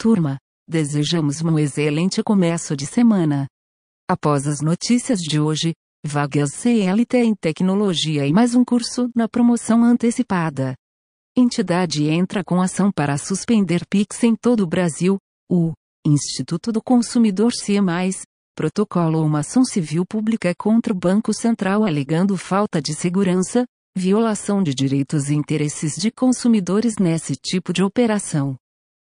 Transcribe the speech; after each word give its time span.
Turma, 0.00 0.38
desejamos 0.68 1.42
um 1.42 1.58
excelente 1.58 2.22
começo 2.22 2.76
de 2.76 2.86
semana. 2.86 3.48
Após 4.08 4.46
as 4.46 4.60
notícias 4.60 5.18
de 5.18 5.40
hoje, 5.40 5.74
vagas 6.06 6.50
CLT 6.54 7.18
em 7.18 7.34
tecnologia 7.34 8.24
e 8.24 8.32
mais 8.32 8.54
um 8.54 8.64
curso 8.64 9.10
na 9.12 9.28
promoção 9.28 9.82
antecipada. 9.82 10.76
Entidade 11.36 12.04
entra 12.04 12.44
com 12.44 12.62
ação 12.62 12.92
para 12.92 13.18
suspender 13.18 13.84
PIX 13.90 14.22
em 14.22 14.36
todo 14.36 14.60
o 14.60 14.68
Brasil. 14.68 15.18
O 15.50 15.72
Instituto 16.06 16.70
do 16.70 16.80
Consumidor 16.80 17.52
CIE+, 17.52 17.80
protocolo 18.54 19.20
uma 19.24 19.40
ação 19.40 19.64
civil 19.64 20.06
pública 20.06 20.54
contra 20.56 20.92
o 20.92 20.96
Banco 20.96 21.34
Central 21.34 21.84
alegando 21.84 22.36
falta 22.36 22.80
de 22.80 22.94
segurança, 22.94 23.64
violação 23.96 24.62
de 24.62 24.72
direitos 24.72 25.28
e 25.28 25.34
interesses 25.34 25.96
de 25.96 26.12
consumidores 26.12 26.98
nesse 27.00 27.34
tipo 27.34 27.72
de 27.72 27.82
operação. 27.82 28.56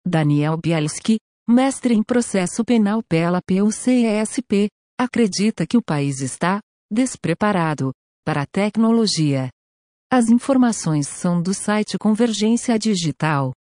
Daniel 0.07 0.57
Bielski, 0.57 1.19
mestre 1.49 1.95
em 1.95 2.03
processo 2.03 2.65
penal 2.65 3.03
pela 3.03 3.41
PUCESP, 3.41 4.69
acredita 4.99 5.67
que 5.67 5.77
o 5.77 5.83
país 5.83 6.21
está 6.21 6.61
despreparado 6.93 7.93
para 8.25 8.43
a 8.43 8.47
tecnologia. 8.47 9.49
As 10.11 10.29
informações 10.29 11.09
são 11.09 11.41
do 11.43 11.55
site 11.55 11.99
Convergência 11.99 12.79
Digital. 12.79 13.53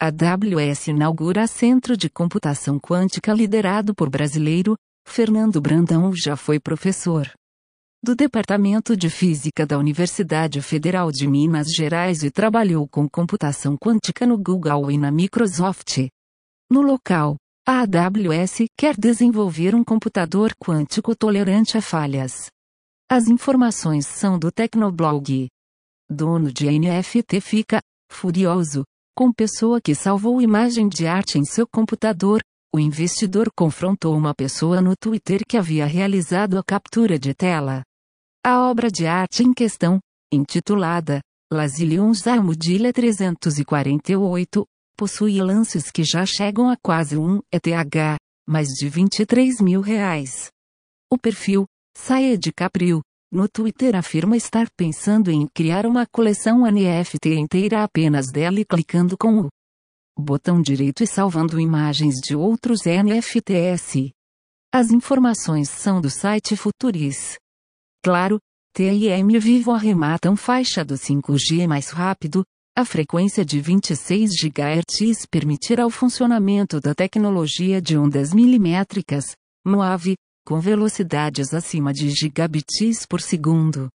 A 0.00 0.06
AWS 0.06 0.88
inaugura 0.88 1.46
Centro 1.46 1.96
de 1.96 2.10
Computação 2.10 2.80
Quântica 2.80 3.32
liderado 3.32 3.94
por 3.94 4.10
brasileiro, 4.10 4.74
Fernando 5.06 5.60
Brandão 5.60 6.12
já 6.14 6.36
foi 6.36 6.58
professor 6.58 7.30
do 8.04 8.16
Departamento 8.16 8.96
de 8.96 9.08
Física 9.08 9.64
da 9.64 9.78
Universidade 9.78 10.60
Federal 10.60 11.12
de 11.12 11.28
Minas 11.28 11.72
Gerais 11.72 12.24
e 12.24 12.32
trabalhou 12.32 12.88
com 12.88 13.08
computação 13.08 13.76
quântica 13.76 14.26
no 14.26 14.36
Google 14.36 14.90
e 14.90 14.98
na 14.98 15.12
Microsoft. 15.12 16.08
No 16.68 16.82
local, 16.82 17.36
a 17.64 17.82
AWS 17.82 18.66
quer 18.76 18.96
desenvolver 18.96 19.72
um 19.72 19.84
computador 19.84 20.52
quântico 20.56 21.14
tolerante 21.14 21.78
a 21.78 21.80
falhas. 21.80 22.50
As 23.08 23.28
informações 23.28 24.04
são 24.04 24.36
do 24.36 24.50
Tecnoblog. 24.50 25.46
Dono 26.10 26.52
de 26.52 26.66
NFT 26.76 27.40
fica 27.40 27.80
furioso 28.10 28.82
com 29.16 29.32
pessoa 29.32 29.80
que 29.80 29.94
salvou 29.94 30.42
imagem 30.42 30.88
de 30.88 31.06
arte 31.06 31.38
em 31.38 31.44
seu 31.44 31.68
computador. 31.68 32.42
O 32.74 32.80
investidor 32.80 33.48
confrontou 33.54 34.16
uma 34.16 34.34
pessoa 34.34 34.80
no 34.80 34.96
Twitter 34.96 35.42
que 35.48 35.56
havia 35.56 35.86
realizado 35.86 36.58
a 36.58 36.64
captura 36.64 37.16
de 37.16 37.32
tela. 37.32 37.84
A 38.44 38.68
obra 38.68 38.90
de 38.90 39.06
arte 39.06 39.44
em 39.44 39.54
questão, 39.54 40.00
intitulada 40.32 41.20
Lazilions 41.52 42.26
Armudilha 42.26 42.92
348, 42.92 44.66
possui 44.96 45.40
lances 45.40 45.92
que 45.92 46.02
já 46.02 46.26
chegam 46.26 46.68
a 46.68 46.76
quase 46.76 47.16
um 47.16 47.38
ETH, 47.52 48.18
mais 48.44 48.66
de 48.70 48.88
23 48.88 49.60
mil 49.60 49.80
reais. 49.80 50.48
O 51.08 51.16
perfil, 51.16 51.66
Saia 51.96 52.36
de 52.36 52.52
Caprio, 52.52 53.00
no 53.30 53.48
Twitter 53.48 53.94
afirma 53.94 54.36
estar 54.36 54.66
pensando 54.76 55.30
em 55.30 55.46
criar 55.54 55.86
uma 55.86 56.04
coleção 56.04 56.66
NFT 56.68 57.36
inteira 57.36 57.84
apenas 57.84 58.32
dela 58.32 58.58
e 58.58 58.64
clicando 58.64 59.16
com 59.16 59.48
o 60.18 60.20
botão 60.20 60.60
direito 60.60 61.04
e 61.04 61.06
salvando 61.06 61.60
imagens 61.60 62.16
de 62.16 62.34
outros 62.34 62.80
NFTs. 62.86 64.10
As 64.74 64.90
informações 64.90 65.68
são 65.68 66.00
do 66.00 66.10
site 66.10 66.56
Futuris. 66.56 67.36
Claro, 68.04 68.40
TIM 68.74 69.38
Vivo 69.38 69.70
arrematam 69.70 70.34
faixa 70.34 70.84
do 70.84 70.94
5G 70.94 71.68
mais 71.68 71.90
rápido, 71.90 72.42
a 72.76 72.84
frequência 72.84 73.44
de 73.44 73.60
26 73.60 74.30
GHz 74.42 75.24
permitirá 75.30 75.86
o 75.86 75.90
funcionamento 75.90 76.80
da 76.80 76.96
tecnologia 76.96 77.80
de 77.80 77.96
ondas 77.96 78.34
milimétricas, 78.34 79.36
MOAV, 79.64 80.16
com 80.44 80.58
velocidades 80.58 81.54
acima 81.54 81.92
de 81.92 82.10
gigabits 82.10 83.06
por 83.06 83.20
segundo. 83.20 83.88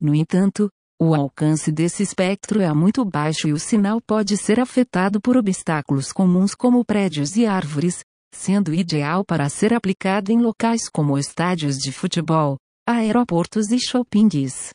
No 0.00 0.14
entanto, 0.14 0.70
o 0.98 1.14
alcance 1.14 1.70
desse 1.70 2.02
espectro 2.02 2.62
é 2.62 2.72
muito 2.72 3.04
baixo 3.04 3.48
e 3.48 3.52
o 3.52 3.58
sinal 3.58 4.00
pode 4.00 4.38
ser 4.38 4.60
afetado 4.60 5.20
por 5.20 5.36
obstáculos 5.36 6.10
comuns 6.10 6.54
como 6.54 6.82
prédios 6.86 7.36
e 7.36 7.44
árvores, 7.44 8.00
sendo 8.34 8.72
ideal 8.72 9.22
para 9.26 9.50
ser 9.50 9.74
aplicado 9.74 10.32
em 10.32 10.40
locais 10.40 10.88
como 10.88 11.18
estádios 11.18 11.76
de 11.76 11.92
futebol, 11.92 12.56
aeroportos 12.92 13.70
e 13.70 13.78
shoppings. 13.78 14.70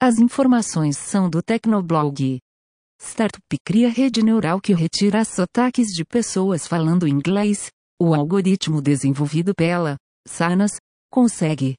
As 0.00 0.18
informações 0.18 0.96
são 0.96 1.28
do 1.28 1.42
Tecnoblog. 1.42 2.38
Startup 3.00 3.58
cria 3.64 3.88
rede 3.88 4.22
neural 4.22 4.60
que 4.60 4.74
retira 4.74 5.24
sotaques 5.24 5.88
de 5.88 6.04
pessoas 6.04 6.66
falando 6.66 7.08
inglês. 7.08 7.70
O 8.00 8.14
algoritmo 8.14 8.80
desenvolvido 8.80 9.54
pela 9.54 9.96
Sanas, 10.26 10.72
consegue 11.10 11.74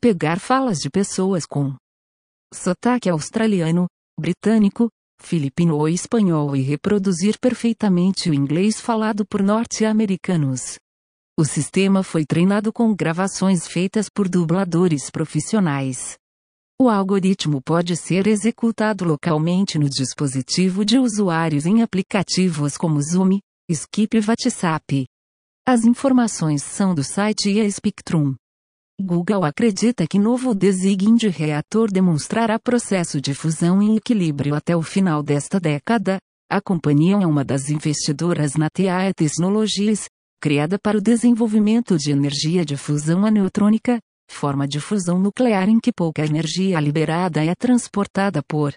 pegar 0.00 0.38
falas 0.38 0.78
de 0.78 0.88
pessoas 0.88 1.44
com 1.44 1.74
sotaque 2.52 3.10
australiano, 3.10 3.86
britânico, 4.18 4.88
filipino 5.20 5.76
ou 5.76 5.88
espanhol 5.88 6.54
e 6.56 6.62
reproduzir 6.62 7.38
perfeitamente 7.40 8.30
o 8.30 8.34
inglês 8.34 8.80
falado 8.80 9.26
por 9.26 9.42
norte-americanos. 9.42 10.76
O 11.36 11.44
sistema 11.44 12.04
foi 12.04 12.24
treinado 12.24 12.72
com 12.72 12.94
gravações 12.94 13.66
feitas 13.66 14.08
por 14.08 14.28
dubladores 14.28 15.10
profissionais. 15.10 16.16
O 16.80 16.88
algoritmo 16.88 17.60
pode 17.60 17.96
ser 17.96 18.28
executado 18.28 19.04
localmente 19.04 19.76
no 19.76 19.88
dispositivo 19.90 20.84
de 20.84 20.96
usuários 20.96 21.66
em 21.66 21.82
aplicativos 21.82 22.76
como 22.76 23.02
Zoom, 23.02 23.40
Skype 23.68 24.18
e 24.18 24.20
WhatsApp. 24.20 25.06
As 25.66 25.84
informações 25.84 26.62
são 26.62 26.94
do 26.94 27.02
site 27.02 27.50
IA 27.50 27.68
Spectrum. 27.68 28.36
Google 29.00 29.44
acredita 29.44 30.06
que 30.06 30.20
novo 30.20 30.54
design 30.54 31.18
de 31.18 31.26
reator 31.26 31.90
demonstrará 31.90 32.60
processo 32.60 33.20
de 33.20 33.34
fusão 33.34 33.82
em 33.82 33.96
equilíbrio 33.96 34.54
até 34.54 34.76
o 34.76 34.82
final 34.82 35.20
desta 35.20 35.58
década. 35.58 36.18
A 36.48 36.60
companhia 36.60 37.16
é 37.16 37.26
uma 37.26 37.44
das 37.44 37.70
investidoras 37.70 38.54
na 38.54 38.70
TAE 38.70 39.12
Technologies, 39.16 40.06
criada 40.44 40.78
para 40.78 40.98
o 40.98 41.00
desenvolvimento 41.00 41.96
de 41.96 42.10
energia 42.10 42.66
de 42.66 42.76
fusão 42.76 43.24
aneutrônica, 43.24 43.98
forma 44.30 44.68
de 44.68 44.78
fusão 44.78 45.18
nuclear 45.18 45.70
em 45.70 45.80
que 45.80 45.90
pouca 45.90 46.22
energia 46.22 46.78
liberada 46.78 47.42
é 47.42 47.54
transportada 47.54 48.42
por 48.46 48.74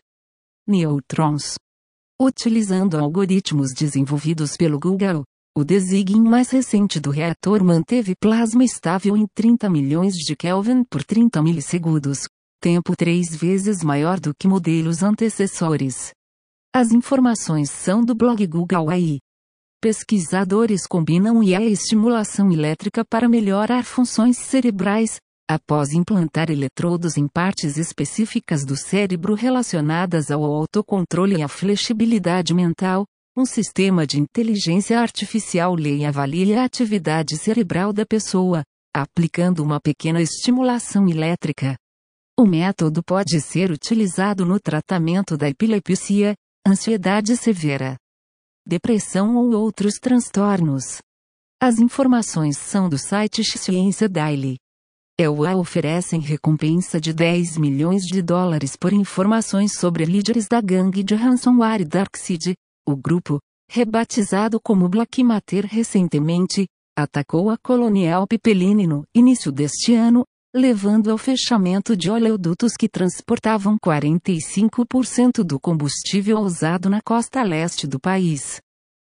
nêutrons. 0.65 1.55
Utilizando 2.21 2.97
algoritmos 2.97 3.73
desenvolvidos 3.73 4.55
pelo 4.55 4.79
Google, 4.79 5.25
o 5.57 5.65
design 5.65 6.21
mais 6.21 6.51
recente 6.51 7.01
do 7.01 7.09
reator 7.09 7.61
manteve 7.61 8.15
plasma 8.15 8.63
estável 8.63 9.17
em 9.17 9.27
30 9.35 9.69
milhões 9.69 10.13
de 10.13 10.37
Kelvin 10.37 10.85
por 10.85 11.03
30 11.03 11.43
milissegundos, 11.43 12.29
tempo 12.61 12.95
três 12.95 13.35
vezes 13.35 13.83
maior 13.83 14.21
do 14.21 14.31
que 14.33 14.47
modelos 14.47 15.03
antecessores. 15.03 16.13
As 16.73 16.93
informações 16.93 17.69
são 17.69 18.05
do 18.05 18.15
blog 18.15 18.47
Google 18.47 18.89
AI. 18.89 19.19
Pesquisadores 19.79 20.87
combinam 20.87 21.43
IA 21.43 21.61
e 21.61 21.71
estimulação 21.71 22.51
elétrica 22.51 23.05
para 23.05 23.29
melhorar 23.29 23.83
funções 23.83 24.35
cerebrais, 24.35 25.19
após 25.47 25.93
implantar 25.93 26.49
eletrodos 26.49 27.15
em 27.15 27.27
partes 27.27 27.77
específicas 27.77 28.65
do 28.65 28.75
cérebro 28.75 29.35
relacionadas 29.35 30.31
ao 30.31 30.43
autocontrole 30.43 31.37
e 31.37 31.43
à 31.43 31.47
flexibilidade 31.47 32.55
mental, 32.55 33.05
um 33.37 33.45
sistema 33.45 34.07
de 34.07 34.19
inteligência 34.19 34.99
artificial 34.99 35.75
lê 35.75 35.97
e 35.97 36.05
avalia 36.05 36.61
a 36.61 36.65
atividade 36.65 37.37
cerebral 37.37 37.93
da 37.93 38.03
pessoa, 38.03 38.63
aplicando 38.95 39.63
uma 39.63 39.79
pequena 39.79 40.19
estimulação 40.19 41.07
elétrica. 41.07 41.77
O 42.35 42.47
método 42.47 43.03
pode 43.03 43.39
ser 43.41 43.69
utilizado 43.69 44.43
no 44.43 44.59
tratamento 44.59 45.37
da 45.37 45.47
epilepsia, 45.47 46.33
ansiedade 46.67 47.37
severa, 47.37 47.95
depressão 48.67 49.37
ou 49.37 49.53
outros 49.53 49.93
transtornos. 49.93 50.97
As 51.57 51.79
informações 51.79 52.57
são 52.57 52.89
do 52.89 52.97
site 52.97 53.41
Ciência 53.41 54.09
Daily. 54.09 54.57
EUA 55.17 55.55
oferecem 55.55 56.19
recompensa 56.19 56.99
de 56.99 57.13
10 57.13 57.57
milhões 57.57 58.03
de 58.03 58.21
dólares 58.21 58.75
por 58.75 58.91
informações 58.91 59.79
sobre 59.79 60.03
líderes 60.03 60.47
da 60.49 60.59
gangue 60.59 61.01
de 61.01 61.15
ransomware 61.15 61.85
Darkseid, 61.85 62.55
o 62.85 62.95
grupo, 62.95 63.39
rebatizado 63.71 64.59
como 64.61 64.89
Black 64.89 65.23
Matter 65.23 65.65
recentemente, 65.65 66.67
atacou 66.95 67.49
a 67.49 67.57
Colonial 67.57 68.27
Pipeline 68.27 68.85
no 68.85 69.05
início 69.15 69.49
deste 69.49 69.95
ano, 69.95 70.25
levando 70.57 71.11
ao 71.11 71.17
fechamento 71.17 71.95
de 71.95 72.09
oleodutos 72.09 72.73
que 72.73 72.89
transportavam 72.89 73.77
45% 73.77 75.43
do 75.43 75.59
combustível 75.59 76.39
usado 76.39 76.89
na 76.89 76.99
costa 77.01 77.43
leste 77.43 77.85
do 77.85 77.99
país. 77.99 78.59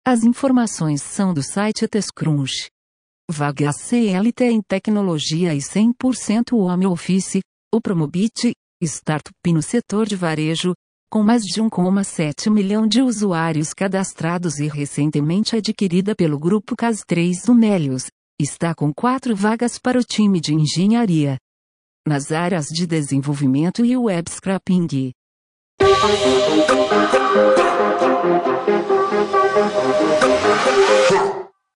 As 0.06 0.24
informações 0.24 1.02
são 1.02 1.34
do 1.34 1.42
site 1.42 1.88
Tescrunch. 1.88 2.70
Vagas 3.30 3.78
CLT 3.78 4.46
em 4.46 4.62
tecnologia 4.62 5.54
e 5.54 5.58
100% 5.58 6.54
home 6.54 6.86
office, 6.86 7.40
o 7.74 7.82
Promobit, 7.82 8.54
startup 8.82 9.34
no 9.52 9.62
setor 9.62 10.06
de 10.06 10.16
varejo, 10.16 10.74
com 11.10 11.24
mais 11.24 11.42
de 11.42 11.62
1,7 11.62 12.52
milhão 12.52 12.88
de 12.88 13.02
usuários 13.02 13.74
cadastrados 13.74 14.60
e 14.60 14.68
recentemente 14.68 15.56
adquirida 15.56 16.16
pelo 16.16 16.40
grupo 16.40 16.76
CAS3 16.76 17.46
do 17.46 17.54
Melios, 17.54 18.06
está 18.42 18.74
com 18.74 18.94
quatro 18.94 19.36
vagas 19.36 19.78
para 19.78 20.00
o 20.00 20.04
time 20.04 20.40
de 20.40 20.54
engenharia. 20.54 21.38
Nas 22.08 22.32
áreas 22.32 22.66
de 22.66 22.88
desenvolvimento 22.88 23.86
e 23.86 23.96
web 23.96 24.30
scrapping. 24.30 25.12